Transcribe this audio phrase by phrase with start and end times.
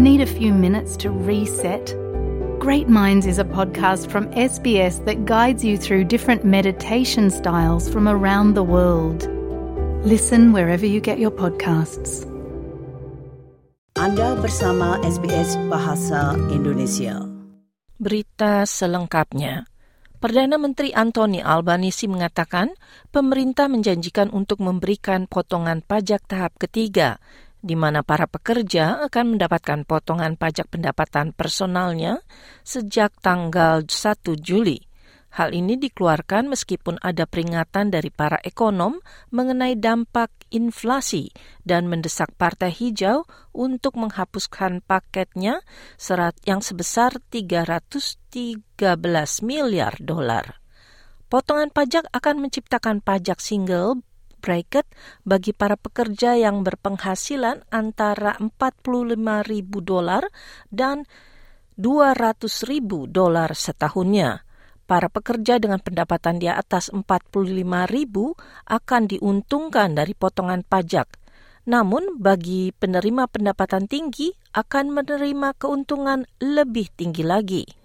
[0.00, 1.92] Need a few minutes to reset?
[2.56, 8.08] Great Minds is a podcast from SBS that guides you through different meditation styles from
[8.08, 9.28] around the world.
[10.00, 12.24] Listen wherever you get your podcasts.
[13.92, 17.20] Anda bersama SBS Bahasa Indonesia.
[18.00, 19.68] Berita selengkapnya.
[20.16, 22.72] Perdana Menteri Anthony Albanese mengatakan
[23.12, 27.20] pemerintah menjanjikan untuk memberikan potongan pajak tahap ketiga
[27.60, 32.24] di mana para pekerja akan mendapatkan potongan pajak pendapatan personalnya
[32.64, 33.92] sejak tanggal 1
[34.40, 34.90] Juli.
[35.30, 38.98] Hal ini dikeluarkan meskipun ada peringatan dari para ekonom
[39.30, 41.30] mengenai dampak inflasi
[41.62, 45.62] dan mendesak Partai Hijau untuk menghapuskan paketnya
[45.94, 48.26] serat yang sebesar 313
[49.46, 50.58] miliar dolar.
[51.30, 54.02] Potongan pajak akan menciptakan pajak single
[54.40, 54.88] bracket
[55.28, 58.80] bagi para pekerja yang berpenghasilan antara 45
[59.44, 60.24] ribu dolar
[60.72, 61.04] dan
[61.76, 64.44] 200 ribu dolar setahunnya.
[64.90, 67.06] Para pekerja dengan pendapatan di atas 45
[67.86, 68.34] ribu
[68.66, 71.06] akan diuntungkan dari potongan pajak.
[71.70, 77.79] Namun bagi penerima pendapatan tinggi akan menerima keuntungan lebih tinggi lagi.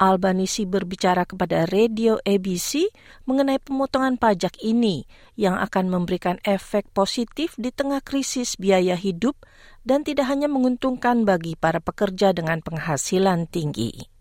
[0.00, 2.88] Albanisi berbicara kepada radio ABC
[3.28, 5.04] mengenai pemotongan pajak ini
[5.36, 9.36] yang akan memberikan efek positif di tengah krisis biaya hidup
[9.82, 14.12] dan tidak hanya menguntungkan bagi para pekerja dengan penghasilan tinggi.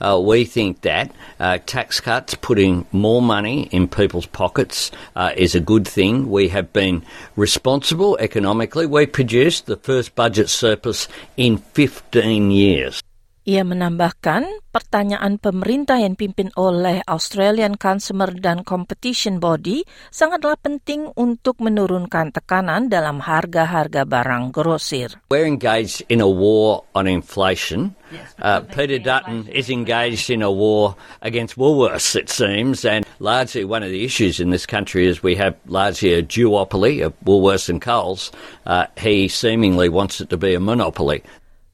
[0.00, 5.54] Uh, we think that uh, tax cuts, putting more money in people's pockets, uh, is
[5.54, 6.28] a good thing.
[6.28, 7.02] We have been
[7.36, 8.84] responsible economically.
[8.84, 13.00] We produced the first budget surplus in 15 years.
[13.42, 19.82] Ia menambahkan, pertanyaan pemerintah yang dipimpin oleh Australian Consumer dan Competition Body
[20.14, 25.18] sangatlah penting untuk menurunkan tekanan dalam harga-harga barang grosir.
[25.26, 27.98] We're engaged in a war on inflation.
[28.38, 33.82] Uh, Peter Dutton is engaged in a war against Woolworths, it seems, and largely one
[33.82, 37.82] of the issues in this country is we have largely a duopoly of Woolworths and
[37.82, 38.30] Coles.
[38.70, 41.26] Uh, he seemingly wants it to be a monopoly.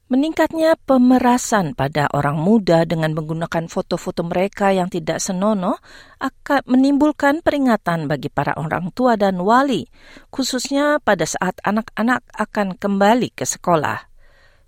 [0.09, 5.77] Meningkatnya pemerasan pada orang muda dengan menggunakan foto-foto mereka yang tidak senonoh
[6.17, 9.85] akan menimbulkan peringatan bagi para orang tua dan wali,
[10.33, 14.09] khususnya pada saat anak-anak akan kembali ke sekolah.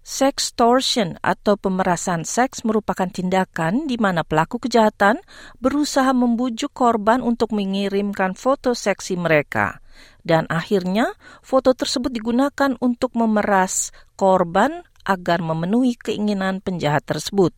[0.06, 5.26] Sextortion atau pemerasan seks merupakan tindakan di mana pelaku kejahatan
[5.58, 9.82] berusaha membujuk korban untuk mengirimkan foto seksi mereka.
[10.22, 17.56] Dan akhirnya, foto tersebut digunakan untuk memeras korban agar memenuhi keinginan penjahat tersebut.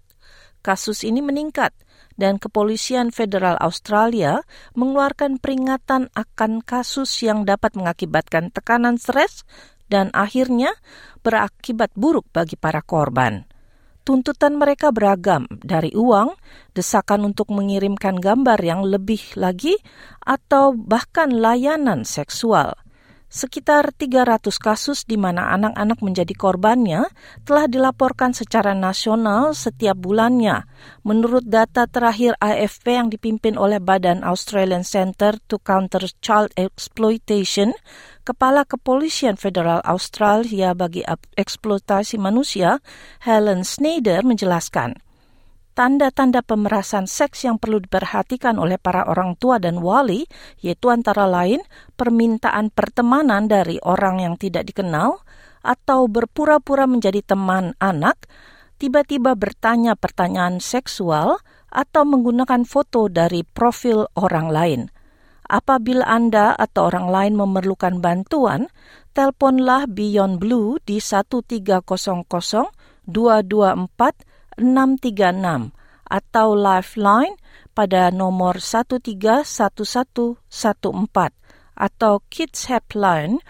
[0.63, 1.75] Kasus ini meningkat
[2.15, 4.45] dan Kepolisian Federal Australia
[4.77, 9.43] mengeluarkan peringatan akan kasus yang dapat mengakibatkan tekanan stres
[9.91, 10.71] dan akhirnya
[11.21, 13.45] berakibat buruk bagi para korban.
[14.03, 16.35] Tuntutan mereka beragam, dari uang,
[16.75, 19.79] desakan untuk mengirimkan gambar yang lebih lagi,
[20.19, 22.82] atau bahkan layanan seksual.
[23.33, 27.09] Sekitar 300 kasus di mana anak-anak menjadi korbannya
[27.49, 30.69] telah dilaporkan secara nasional setiap bulannya.
[31.01, 37.73] Menurut data terakhir AFP yang dipimpin oleh Badan Australian Center to Counter Child Exploitation,
[38.21, 41.01] Kepala Kepolisian Federal Australia bagi
[41.33, 42.85] eksploitasi manusia,
[43.25, 45.01] Helen Snyder menjelaskan
[45.73, 50.25] tanda-tanda pemerasan seks yang perlu diperhatikan oleh para orang tua dan wali,
[50.61, 51.61] yaitu antara lain
[51.97, 55.21] permintaan pertemanan dari orang yang tidak dikenal,
[55.65, 58.29] atau berpura-pura menjadi teman anak,
[58.77, 61.41] tiba-tiba bertanya pertanyaan seksual,
[61.73, 64.81] atau menggunakan foto dari profil orang lain.
[65.49, 68.69] Apabila Anda atau orang lain memerlukan bantuan,
[69.17, 71.83] teleponlah Beyond Blue di 1300
[73.03, 75.71] 224 636
[76.03, 77.39] atau Lifeline
[77.73, 80.37] pada nomor 131114
[81.73, 83.41] atau Kids Helpline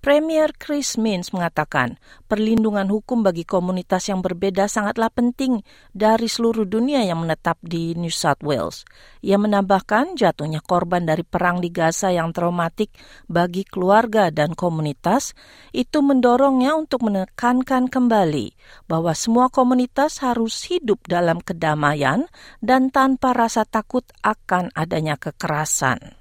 [0.00, 5.60] Premier Chris Minns mengatakan perlindungan hukum bagi komunitas yang berbeda sangatlah penting
[5.92, 8.88] dari seluruh dunia yang menetap di New South Wales.
[9.20, 12.96] Ia menambahkan jatuhnya korban dari perang di Gaza yang traumatik
[13.28, 15.36] bagi keluarga dan komunitas
[15.76, 18.56] itu mendorongnya untuk menekankan kembali
[18.88, 22.24] bahwa semua komunitas harus hidup dalam kedamaian
[22.64, 26.19] dan tanpa rasa takut akan adanya kekerasan.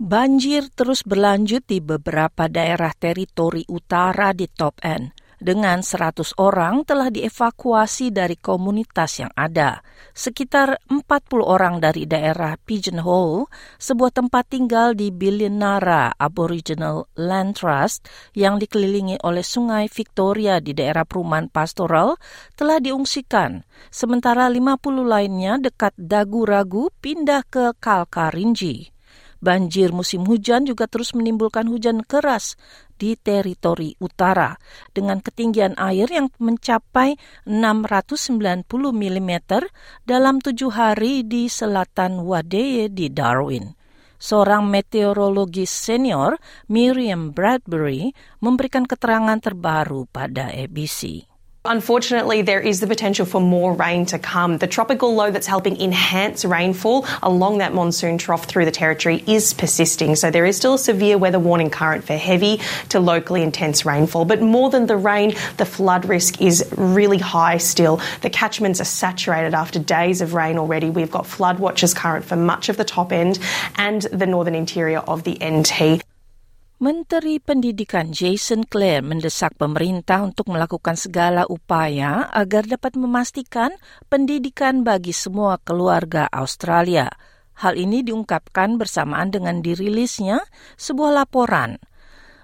[0.00, 5.12] Banjir terus berlanjut di beberapa daerah teritori utara di Top End.
[5.36, 9.84] Dengan 100 orang telah dievakuasi dari komunitas yang ada.
[10.16, 11.04] Sekitar 40
[11.44, 19.44] orang dari daerah Pigeonhole, sebuah tempat tinggal di Billionara Aboriginal Land Trust yang dikelilingi oleh
[19.44, 22.16] sungai Victoria di daerah perumahan pastoral,
[22.56, 23.68] telah diungsikan.
[23.92, 28.96] Sementara 50 lainnya dekat Dagu Ragu pindah ke Kalkarinji.
[29.40, 32.60] Banjir musim hujan juga terus menimbulkan hujan keras
[33.00, 34.60] di teritori utara
[34.92, 37.16] dengan ketinggian air yang mencapai
[37.48, 39.32] 690 mm
[40.04, 43.72] dalam tujuh hari di selatan Wadeye di Darwin.
[44.20, 46.36] Seorang meteorologis senior,
[46.68, 48.12] Miriam Bradbury,
[48.44, 51.29] memberikan keterangan terbaru pada ABC.
[51.66, 54.56] Unfortunately, there is the potential for more rain to come.
[54.56, 59.52] The tropical low that's helping enhance rainfall along that monsoon trough through the territory is
[59.52, 60.16] persisting.
[60.16, 64.24] So there is still a severe weather warning current for heavy to locally intense rainfall.
[64.24, 68.00] But more than the rain, the flood risk is really high still.
[68.22, 70.88] The catchments are saturated after days of rain already.
[70.88, 73.38] We've got flood watches current for much of the top end
[73.76, 76.02] and the northern interior of the NT.
[76.80, 83.76] Menteri Pendidikan Jason Clare mendesak pemerintah untuk melakukan segala upaya agar dapat memastikan
[84.08, 87.12] pendidikan bagi semua keluarga Australia.
[87.60, 90.40] Hal ini diungkapkan bersamaan dengan dirilisnya
[90.80, 91.76] sebuah laporan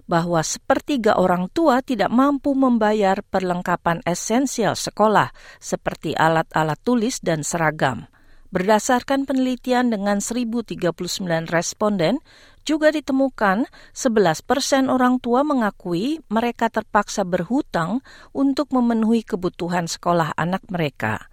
[0.04, 5.32] bahwa sepertiga orang tua tidak mampu membayar perlengkapan esensial sekolah
[5.64, 8.04] seperti alat-alat tulis dan seragam.
[8.54, 12.22] Berdasarkan penelitian dengan 1039 responden,
[12.66, 18.02] juga ditemukan 11 persen orang tua mengakui mereka terpaksa berhutang
[18.34, 21.30] untuk memenuhi kebutuhan sekolah anak mereka.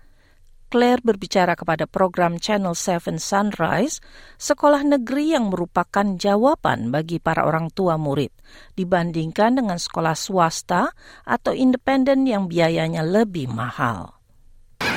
[0.73, 4.01] Claire berbicara kepada program Channel 7 Sunrise,
[4.41, 8.33] sekolah negeri yang merupakan jawaban bagi para orang tua murid
[8.73, 10.89] dibandingkan dengan sekolah swasta
[11.29, 14.12] atau independen yang biayanya lebih mahal.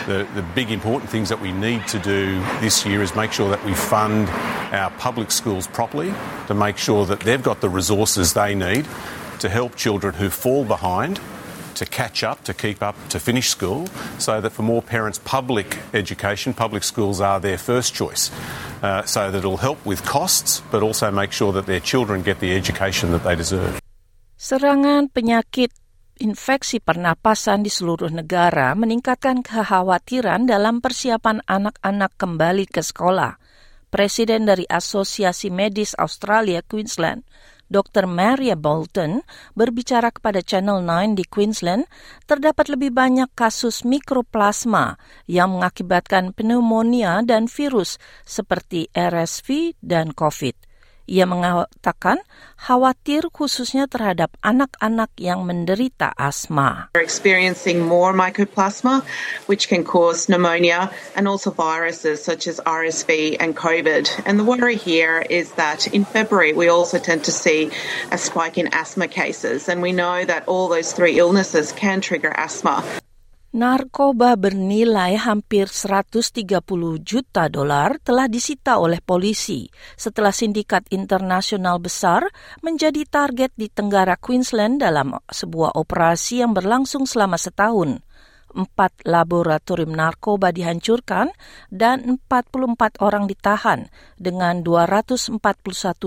[0.07, 3.51] The, the big important things that we need to do this year is make sure
[3.51, 4.29] that we fund
[4.73, 6.15] our public schools properly,
[6.47, 8.87] to make sure that they've got the resources they need
[9.41, 11.21] to help children who fall behind
[11.75, 13.87] to catch up, to keep up, to finish school,
[14.19, 18.31] so that for more parents, public education, public schools are their first choice.
[18.83, 22.41] Uh, so that it'll help with costs, but also make sure that their children get
[22.41, 23.81] the education that they deserve.
[24.39, 25.73] Serangan penyakit
[26.19, 33.39] infeksi pernapasan di seluruh negara meningkatkan kekhawatiran dalam persiapan anak-anak kembali ke sekolah.
[33.89, 37.23] Presiden dari Asosiasi Medis Australia Queensland,
[37.67, 38.07] Dr.
[38.07, 39.23] Maria Bolton,
[39.55, 41.87] berbicara kepada Channel 9 di Queensland,
[42.27, 44.99] terdapat lebih banyak kasus mikroplasma
[45.31, 50.66] yang mengakibatkan pneumonia dan virus seperti RSV dan COVID.
[51.07, 52.19] Ia mengatakan
[52.59, 56.91] khawatir khususnya terhadap anak-anak yang menderita asma.
[56.99, 59.07] Experiencing more mycoplasma,
[59.47, 64.11] which can cause pneumonia and also viruses such as RSV and COVID.
[64.27, 67.71] And the worry here is that in February we also tend to see
[68.11, 72.35] a spike in asthma cases, and we know that all those three illnesses can trigger
[72.35, 72.83] asthma.
[73.57, 76.45] Narkoba bernilai hampir 130
[77.01, 82.29] juta dolar telah disita oleh polisi setelah sindikat internasional besar
[82.61, 88.05] menjadi target di Tenggara Queensland dalam sebuah operasi yang berlangsung selama setahun.
[88.53, 91.33] Empat laboratorium narkoba dihancurkan
[91.73, 93.89] dan 44 orang ditahan
[94.21, 95.41] dengan 241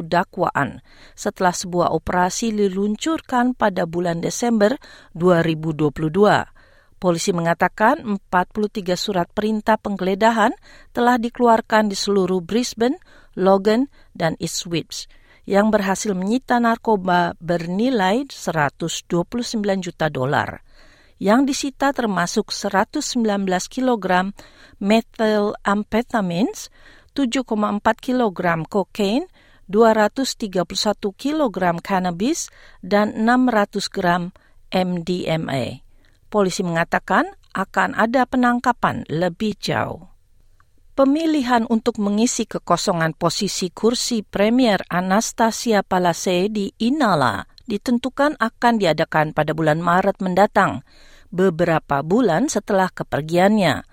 [0.05, 0.85] dakwaan
[1.17, 4.77] setelah sebuah operasi diluncurkan pada bulan Desember
[5.17, 6.58] 2022.
[6.99, 10.51] Polisi mengatakan 43 surat perintah penggeledahan
[10.91, 12.99] telah dikeluarkan di seluruh Brisbane,
[13.39, 15.07] Logan, dan Ipswich
[15.47, 19.07] yang berhasil menyita narkoba bernilai 129
[19.79, 20.59] juta dolar.
[21.23, 22.99] Yang disita termasuk 119
[23.47, 24.35] kg
[24.83, 26.67] methamphetamines,
[27.15, 27.47] 7,4
[27.95, 29.23] kg kokain,
[29.71, 30.67] 231
[31.15, 32.51] kg cannabis,
[32.83, 34.35] dan 600 gram
[34.69, 35.88] MDMA
[36.29, 37.25] polisi mengatakan
[37.57, 40.07] akan ada penangkapan lebih jauh.
[40.93, 49.55] Pemilihan untuk mengisi kekosongan posisi kursi Premier Anastasia Palase di Inala ditentukan akan diadakan pada
[49.55, 50.83] bulan Maret mendatang,
[51.31, 53.87] beberapa bulan setelah kepergiannya.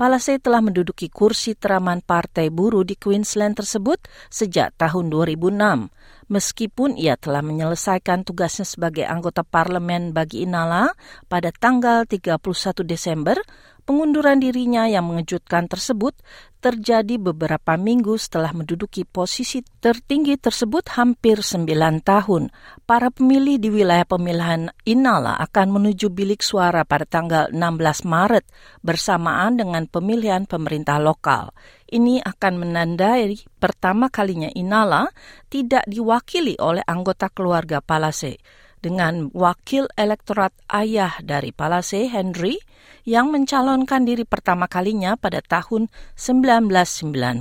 [0.00, 5.92] Palase telah menduduki kursi teraman Partai Buruh di Queensland tersebut sejak tahun 2006.
[6.26, 10.90] Meskipun ia telah menyelesaikan tugasnya sebagai anggota parlemen bagi Inala
[11.30, 12.42] pada tanggal 31
[12.82, 13.38] Desember,
[13.86, 16.18] Pengunduran dirinya yang mengejutkan tersebut
[16.58, 22.50] terjadi beberapa minggu setelah menduduki posisi tertinggi tersebut hampir sembilan tahun.
[22.82, 28.44] Para pemilih di wilayah pemilihan Inala akan menuju bilik suara pada tanggal 16 Maret
[28.82, 31.54] bersamaan dengan pemilihan pemerintah lokal.
[31.96, 35.08] Ini akan menandai pertama kalinya Inala
[35.48, 38.36] tidak diwakili oleh anggota keluarga Palase
[38.84, 42.60] dengan wakil elektorat ayah dari Palase Henry
[43.08, 45.88] yang mencalonkan diri pertama kalinya pada tahun
[46.20, 47.40] 1992.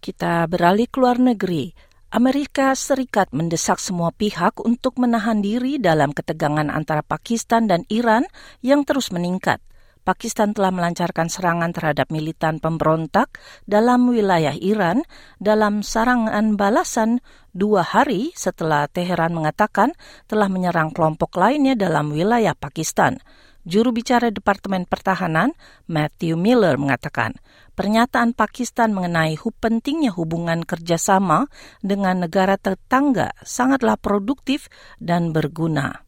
[0.00, 1.76] Kita beralih ke luar negeri.
[2.08, 8.24] Amerika Serikat mendesak semua pihak untuk menahan diri dalam ketegangan antara Pakistan dan Iran
[8.64, 9.60] yang terus meningkat.
[10.08, 13.36] Pakistan telah melancarkan serangan terhadap militan pemberontak
[13.68, 15.04] dalam wilayah Iran
[15.36, 17.20] dalam serangan balasan
[17.52, 19.92] dua hari setelah Teheran mengatakan
[20.24, 23.20] telah menyerang kelompok lainnya dalam wilayah Pakistan.
[23.68, 25.52] Juru bicara Departemen Pertahanan,
[25.92, 27.36] Matthew Miller, mengatakan
[27.76, 31.52] pernyataan Pakistan mengenai pentingnya hubungan kerjasama
[31.84, 34.72] dengan negara tetangga sangatlah produktif
[35.04, 36.07] dan berguna.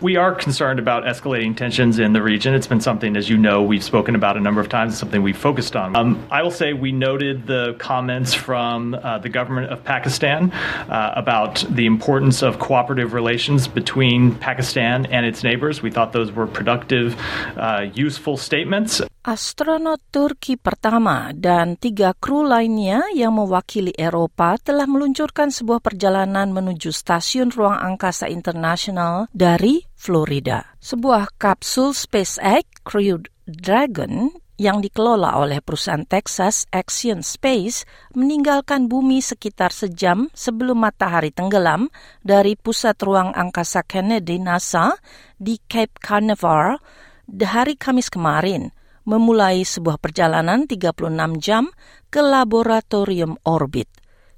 [0.00, 2.54] We are concerned about escalating tensions in the region.
[2.54, 4.96] It's been something, as you know, we've spoken about a number of times.
[4.96, 5.94] Something we've focused on.
[5.94, 11.12] Um, I will say we noted the comments from uh, the government of Pakistan uh,
[11.16, 15.82] about the importance of cooperative relations between Pakistan and its neighbors.
[15.82, 17.14] We thought those were productive,
[17.58, 19.02] uh, useful statements.
[19.20, 26.88] Astronot Turki pertama dan tiga kru lainnya yang mewakili Eropa telah meluncurkan sebuah perjalanan menuju
[26.88, 30.72] stasiun ruang angkasa internasional dari Florida.
[30.80, 37.84] Sebuah kapsul SpaceX Crew Dragon yang dikelola oleh perusahaan Texas Action Space
[38.16, 41.92] meninggalkan bumi sekitar sejam sebelum matahari tenggelam
[42.24, 44.96] dari pusat ruang angkasa Kennedy NASA
[45.36, 46.80] di Cape Canaveral
[47.28, 48.72] hari Kamis kemarin–
[49.10, 51.10] memulai sebuah perjalanan 36
[51.42, 51.66] jam
[52.06, 53.90] ke laboratorium orbit.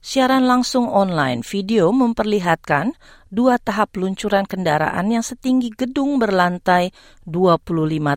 [0.03, 2.97] Siaran langsung online video memperlihatkan
[3.29, 6.91] dua tahap peluncuran kendaraan yang setinggi gedung berlantai
[7.29, 7.63] 25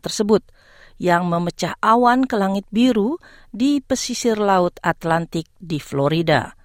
[0.01, 0.41] tersebut
[0.95, 3.19] yang memecah awan ke langit biru
[3.51, 6.55] di pesisir laut Atlantik di Florida.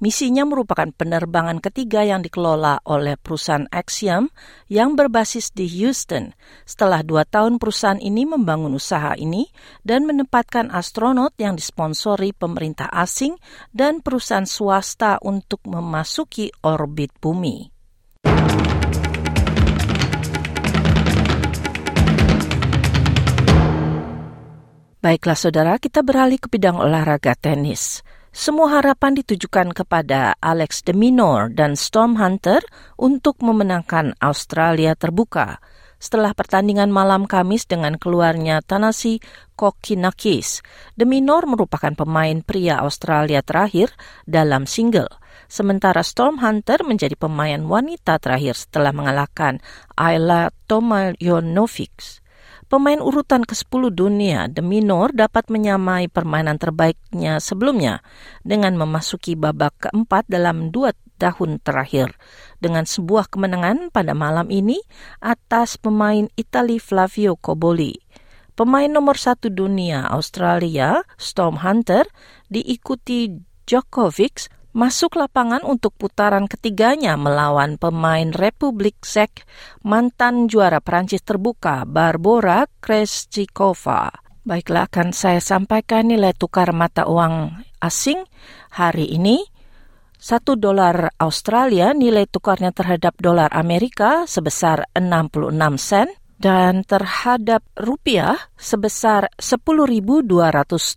[0.00, 4.32] Misinya merupakan penerbangan ketiga yang dikelola oleh perusahaan Axiom
[4.72, 6.32] yang berbasis di Houston.
[6.64, 9.52] Setelah dua tahun perusahaan ini membangun usaha ini
[9.84, 13.36] dan menempatkan astronot yang disponsori pemerintah asing
[13.76, 17.68] dan perusahaan swasta untuk memasuki orbit bumi.
[25.04, 28.00] Baiklah saudara, kita beralih ke bidang olahraga tenis.
[28.30, 32.62] Semua harapan ditujukan kepada Alex de Minor dan Storm Hunter
[32.94, 35.58] untuk memenangkan Australia terbuka
[35.98, 39.18] setelah pertandingan malam Kamis dengan keluarnya Tanasi
[39.58, 40.62] Kokinakis.
[40.94, 43.90] De Minor merupakan pemain pria Australia terakhir
[44.30, 45.10] dalam single,
[45.50, 49.58] sementara Storm Hunter menjadi pemain wanita terakhir setelah mengalahkan
[49.98, 52.22] Ayla Tomajonovic.
[52.70, 57.98] Pemain urutan ke-10 dunia, The Minor, dapat menyamai permainan terbaiknya sebelumnya
[58.46, 62.14] dengan memasuki babak keempat dalam dua tahun terakhir
[62.62, 64.78] dengan sebuah kemenangan pada malam ini
[65.18, 67.98] atas pemain Itali Flavio Coboli.
[68.54, 72.06] Pemain nomor satu dunia Australia, Storm Hunter,
[72.54, 73.34] diikuti
[73.66, 79.42] Djokovic masuk lapangan untuk putaran ketiganya melawan pemain Republik Czech
[79.82, 84.10] mantan juara Prancis terbuka Barbora Krejcikova.
[84.46, 88.24] Baiklah akan saya sampaikan nilai tukar mata uang asing
[88.72, 89.42] hari ini.
[90.20, 95.48] Satu dolar Australia nilai tukarnya terhadap dolar Amerika sebesar 66
[95.80, 100.88] sen dan terhadap rupiah sebesar 10.284,15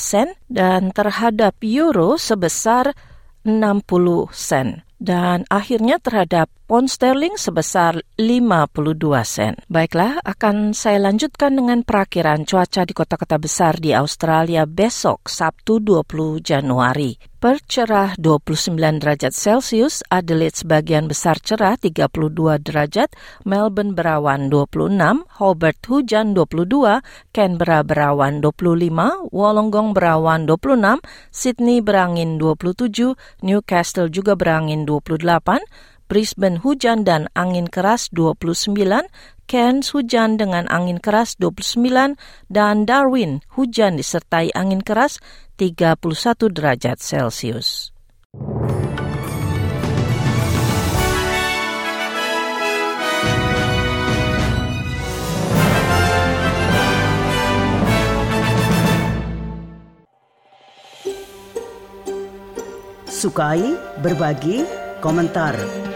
[0.00, 2.96] sen dan terhadap euro sebesar
[3.44, 8.96] 60 sen dan akhirnya terhadap pound sterling sebesar 52
[9.28, 9.54] sen.
[9.68, 16.40] Baiklah, akan saya lanjutkan dengan perakhiran cuaca di kota-kota besar di Australia besok, Sabtu 20
[16.40, 17.35] Januari.
[17.46, 23.14] Perth cerah 29 derajat Celcius, Adelaide sebagian besar cerah 32 derajat,
[23.46, 30.98] Melbourne berawan 26, Hobart hujan 22, Canberra berawan 25, Wollongong berawan 26,
[31.30, 33.14] Sydney berangin 27,
[33.46, 39.10] Newcastle juga berangin 28, Brisbane hujan dan angin keras 29,
[39.50, 42.14] Cairns hujan dengan angin keras 29,
[42.46, 45.18] dan Darwin hujan disertai angin keras
[45.58, 45.98] 31
[46.54, 47.90] derajat Celcius.
[63.10, 64.62] Sukai, berbagi,
[65.00, 65.95] komentar.